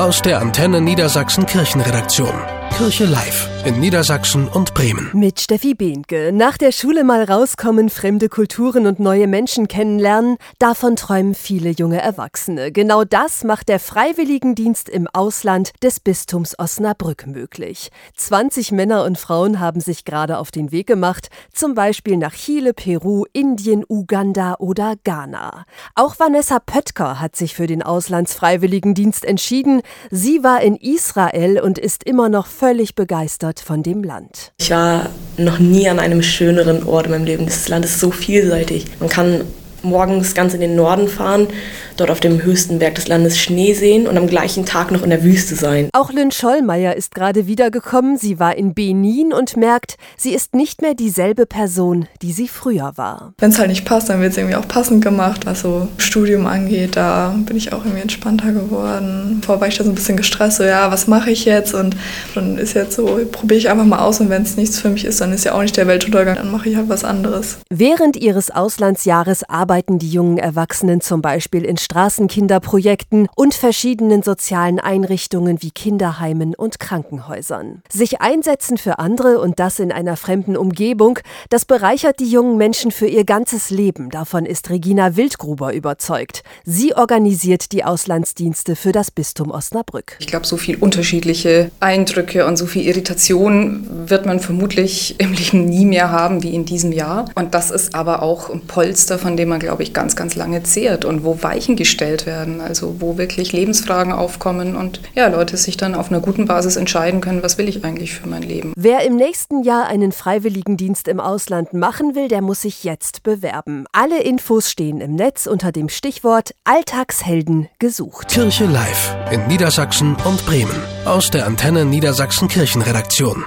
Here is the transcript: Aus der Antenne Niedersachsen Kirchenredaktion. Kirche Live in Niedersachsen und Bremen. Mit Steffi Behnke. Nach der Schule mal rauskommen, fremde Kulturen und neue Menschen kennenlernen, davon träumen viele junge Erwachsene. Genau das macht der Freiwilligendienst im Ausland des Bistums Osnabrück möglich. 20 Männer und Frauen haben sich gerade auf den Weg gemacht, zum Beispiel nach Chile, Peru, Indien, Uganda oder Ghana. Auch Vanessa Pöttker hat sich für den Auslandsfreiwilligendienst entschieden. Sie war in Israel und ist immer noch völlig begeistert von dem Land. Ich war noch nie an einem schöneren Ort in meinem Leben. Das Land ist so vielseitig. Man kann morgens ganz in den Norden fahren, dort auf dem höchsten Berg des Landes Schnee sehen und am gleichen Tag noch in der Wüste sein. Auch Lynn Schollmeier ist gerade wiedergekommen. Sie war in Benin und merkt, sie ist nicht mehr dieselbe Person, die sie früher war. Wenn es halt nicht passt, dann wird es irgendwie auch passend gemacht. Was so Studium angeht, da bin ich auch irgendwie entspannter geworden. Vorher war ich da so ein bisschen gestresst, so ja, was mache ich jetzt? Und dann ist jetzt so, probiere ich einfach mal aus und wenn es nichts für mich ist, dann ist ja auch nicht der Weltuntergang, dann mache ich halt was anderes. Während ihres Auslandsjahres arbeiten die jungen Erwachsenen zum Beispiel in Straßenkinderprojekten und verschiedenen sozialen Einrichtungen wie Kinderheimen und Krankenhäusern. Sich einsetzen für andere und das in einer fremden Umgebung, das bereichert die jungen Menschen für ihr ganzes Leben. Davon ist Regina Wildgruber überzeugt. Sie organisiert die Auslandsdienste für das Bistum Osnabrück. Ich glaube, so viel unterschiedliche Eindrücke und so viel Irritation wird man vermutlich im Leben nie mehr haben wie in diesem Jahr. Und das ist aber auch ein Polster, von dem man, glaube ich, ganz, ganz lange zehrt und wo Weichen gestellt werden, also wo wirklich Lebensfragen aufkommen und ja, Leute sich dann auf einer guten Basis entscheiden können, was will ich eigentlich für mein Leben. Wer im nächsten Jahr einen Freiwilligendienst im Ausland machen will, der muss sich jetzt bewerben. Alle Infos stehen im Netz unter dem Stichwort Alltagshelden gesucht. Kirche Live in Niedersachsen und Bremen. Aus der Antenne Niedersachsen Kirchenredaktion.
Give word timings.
Aus 0.00 0.22
der 0.22 0.40
Antenne 0.40 0.80
Niedersachsen 0.80 1.44
Kirchenredaktion. 1.44 2.32
Kirche 2.74 3.04
Live 3.04 3.50
in 3.66 3.78
Niedersachsen 3.78 4.48
und 4.48 4.72
Bremen. 4.72 5.10
Mit 5.12 5.40
Steffi 5.40 5.74
Behnke. 5.74 6.30
Nach 6.32 6.56
der 6.56 6.72
Schule 6.72 7.04
mal 7.04 7.24
rauskommen, 7.24 7.90
fremde 7.90 8.28
Kulturen 8.28 8.86
und 8.86 9.00
neue 9.00 9.26
Menschen 9.26 9.68
kennenlernen, 9.68 10.38
davon 10.58 10.96
träumen 10.96 11.34
viele 11.34 11.70
junge 11.70 12.00
Erwachsene. 12.00 12.72
Genau 12.72 13.04
das 13.04 13.44
macht 13.44 13.68
der 13.68 13.78
Freiwilligendienst 13.78 14.88
im 14.88 15.06
Ausland 15.08 15.72
des 15.82 16.00
Bistums 16.00 16.58
Osnabrück 16.58 17.26
möglich. 17.26 17.90
20 18.16 18.72
Männer 18.72 19.04
und 19.04 19.18
Frauen 19.18 19.60
haben 19.60 19.80
sich 19.80 20.04
gerade 20.04 20.38
auf 20.38 20.50
den 20.50 20.72
Weg 20.72 20.86
gemacht, 20.86 21.28
zum 21.52 21.74
Beispiel 21.74 22.16
nach 22.16 22.34
Chile, 22.34 22.72
Peru, 22.72 23.24
Indien, 23.32 23.84
Uganda 23.86 24.54
oder 24.58 24.94
Ghana. 25.04 25.64
Auch 25.94 26.18
Vanessa 26.18 26.60
Pöttker 26.60 27.20
hat 27.20 27.36
sich 27.36 27.54
für 27.54 27.66
den 27.66 27.82
Auslandsfreiwilligendienst 27.82 29.24
entschieden. 29.24 29.82
Sie 30.10 30.42
war 30.42 30.62
in 30.62 30.76
Israel 30.76 31.60
und 31.60 31.78
ist 31.78 32.04
immer 32.04 32.28
noch 32.28 32.46
völlig 32.46 32.94
begeistert 32.94 33.49
von 33.58 33.82
dem 33.82 34.04
Land. 34.04 34.52
Ich 34.60 34.70
war 34.70 35.08
noch 35.36 35.58
nie 35.58 35.88
an 35.88 35.98
einem 35.98 36.22
schöneren 36.22 36.84
Ort 36.84 37.06
in 37.06 37.12
meinem 37.12 37.24
Leben. 37.24 37.46
Das 37.46 37.66
Land 37.68 37.84
ist 37.84 37.98
so 37.98 38.12
vielseitig. 38.12 38.84
Man 39.00 39.08
kann 39.08 39.40
morgens 39.82 40.34
ganz 40.34 40.54
in 40.54 40.60
den 40.60 40.76
Norden 40.76 41.08
fahren, 41.08 41.48
dort 41.96 42.10
auf 42.10 42.20
dem 42.20 42.42
höchsten 42.42 42.78
Berg 42.78 42.94
des 42.94 43.08
Landes 43.08 43.38
Schnee 43.38 43.74
sehen 43.74 44.06
und 44.06 44.16
am 44.16 44.26
gleichen 44.26 44.64
Tag 44.64 44.90
noch 44.90 45.02
in 45.02 45.10
der 45.10 45.22
Wüste 45.22 45.54
sein. 45.54 45.88
Auch 45.92 46.12
Lynn 46.12 46.30
Schollmeier 46.30 46.96
ist 46.96 47.14
gerade 47.14 47.46
wiedergekommen. 47.46 48.16
Sie 48.16 48.38
war 48.38 48.56
in 48.56 48.74
Benin 48.74 49.32
und 49.32 49.56
merkt, 49.56 49.96
sie 50.16 50.34
ist 50.34 50.54
nicht 50.54 50.82
mehr 50.82 50.94
dieselbe 50.94 51.46
Person, 51.46 52.06
die 52.22 52.32
sie 52.32 52.48
früher 52.48 52.92
war. 52.96 53.34
Wenn 53.38 53.50
es 53.50 53.58
halt 53.58 53.68
nicht 53.68 53.84
passt, 53.84 54.08
dann 54.08 54.20
wird 54.20 54.32
es 54.32 54.38
irgendwie 54.38 54.56
auch 54.56 54.68
passend 54.68 55.02
gemacht. 55.02 55.46
Was 55.46 55.60
so 55.60 55.88
Studium 55.98 56.46
angeht, 56.46 56.96
da 56.96 57.34
bin 57.46 57.56
ich 57.56 57.72
auch 57.72 57.84
irgendwie 57.84 58.02
entspannter 58.02 58.52
geworden. 58.52 59.40
Vorher 59.44 59.60
war 59.60 59.68
ich 59.68 59.76
da 59.78 59.84
so 59.84 59.90
ein 59.90 59.94
bisschen 59.94 60.16
gestresst, 60.16 60.58
so 60.58 60.64
ja, 60.64 60.90
was 60.90 61.06
mache 61.06 61.30
ich 61.30 61.44
jetzt? 61.44 61.74
Und 61.74 61.96
dann 62.34 62.58
ist 62.58 62.74
jetzt 62.74 62.96
so, 62.96 63.20
probiere 63.30 63.58
ich 63.58 63.68
einfach 63.68 63.84
mal 63.84 63.98
aus 63.98 64.20
und 64.20 64.30
wenn 64.30 64.42
es 64.42 64.56
nichts 64.56 64.80
für 64.80 64.88
mich 64.88 65.04
ist, 65.04 65.20
dann 65.20 65.32
ist 65.32 65.44
ja 65.44 65.52
auch 65.52 65.62
nicht 65.62 65.76
der 65.76 65.86
Weltuntergang, 65.86 66.36
dann 66.36 66.50
mache 66.50 66.68
ich 66.68 66.76
halt 66.76 66.88
was 66.88 67.04
anderes. 67.04 67.58
Während 67.70 68.16
ihres 68.16 68.50
Auslandsjahres 68.50 69.44
arbeiten 69.70 70.00
die 70.00 70.10
jungen 70.10 70.36
Erwachsenen 70.36 71.00
zum 71.00 71.22
Beispiel 71.22 71.64
in 71.64 71.76
Straßenkinderprojekten 71.76 73.28
und 73.36 73.54
verschiedenen 73.54 74.24
sozialen 74.24 74.80
Einrichtungen 74.80 75.62
wie 75.62 75.70
Kinderheimen 75.70 76.56
und 76.56 76.80
Krankenhäusern. 76.80 77.80
Sich 77.88 78.20
einsetzen 78.20 78.78
für 78.78 78.98
andere 78.98 79.38
und 79.38 79.60
das 79.60 79.78
in 79.78 79.92
einer 79.92 80.16
fremden 80.16 80.56
Umgebung, 80.56 81.20
das 81.50 81.66
bereichert 81.66 82.18
die 82.18 82.28
jungen 82.28 82.56
Menschen 82.56 82.90
für 82.90 83.06
ihr 83.06 83.22
ganzes 83.22 83.70
Leben. 83.70 84.10
Davon 84.10 84.44
ist 84.44 84.70
Regina 84.70 85.14
Wildgruber 85.14 85.72
überzeugt. 85.72 86.42
Sie 86.64 86.96
organisiert 86.96 87.70
die 87.70 87.84
Auslandsdienste 87.84 88.74
für 88.74 88.90
das 88.90 89.12
Bistum 89.12 89.52
Osnabrück. 89.52 90.16
Ich 90.18 90.26
glaube, 90.26 90.48
so 90.48 90.56
viel 90.56 90.78
unterschiedliche 90.78 91.70
Eindrücke 91.78 92.44
und 92.44 92.56
so 92.56 92.66
viel 92.66 92.88
Irritation 92.88 93.86
wird 94.08 94.26
man 94.26 94.40
vermutlich 94.40 95.14
im 95.20 95.32
Leben 95.32 95.66
nie 95.66 95.84
mehr 95.84 96.10
haben 96.10 96.42
wie 96.42 96.56
in 96.56 96.64
diesem 96.64 96.90
Jahr. 96.90 97.26
Und 97.36 97.54
das 97.54 97.70
ist 97.70 97.94
aber 97.94 98.24
auch 98.24 98.50
ein 98.50 98.62
Polster, 98.62 99.16
von 99.16 99.36
dem 99.36 99.50
man, 99.50 99.59
glaube 99.60 99.84
ich, 99.84 99.94
ganz, 99.94 100.16
ganz 100.16 100.34
lange 100.34 100.62
zehrt 100.64 101.04
und 101.04 101.24
wo 101.24 101.42
Weichen 101.42 101.76
gestellt 101.76 102.26
werden, 102.26 102.60
also 102.60 102.96
wo 102.98 103.16
wirklich 103.16 103.52
Lebensfragen 103.52 104.12
aufkommen 104.12 104.74
und 104.74 105.00
ja, 105.14 105.28
Leute 105.28 105.56
sich 105.56 105.76
dann 105.76 105.94
auf 105.94 106.10
einer 106.10 106.20
guten 106.20 106.46
Basis 106.46 106.76
entscheiden 106.76 107.20
können, 107.20 107.42
was 107.42 107.58
will 107.58 107.68
ich 107.68 107.84
eigentlich 107.84 108.14
für 108.14 108.28
mein 108.28 108.42
Leben. 108.42 108.72
Wer 108.76 109.04
im 109.06 109.16
nächsten 109.16 109.62
Jahr 109.62 109.86
einen 109.86 110.12
Freiwilligendienst 110.12 111.06
im 111.06 111.20
Ausland 111.20 111.72
machen 111.72 112.14
will, 112.14 112.28
der 112.28 112.42
muss 112.42 112.62
sich 112.62 112.82
jetzt 112.82 113.22
bewerben. 113.22 113.84
Alle 113.92 114.22
Infos 114.22 114.70
stehen 114.70 115.00
im 115.00 115.14
Netz 115.14 115.46
unter 115.46 115.70
dem 115.70 115.88
Stichwort 115.88 116.54
Alltagshelden 116.64 117.68
gesucht. 117.78 118.28
Kirche 118.28 118.64
Live 118.64 119.16
in 119.30 119.46
Niedersachsen 119.46 120.16
und 120.24 120.44
Bremen. 120.46 120.80
Aus 121.04 121.30
der 121.30 121.46
Antenne 121.46 121.84
Niedersachsen 121.84 122.48
Kirchenredaktion. 122.48 123.44